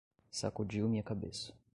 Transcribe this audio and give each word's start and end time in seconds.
Sacudiu 0.31 0.89
minha 0.89 1.03
cabeça 1.03 1.53